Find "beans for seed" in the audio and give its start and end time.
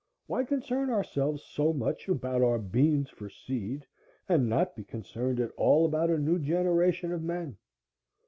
2.57-3.85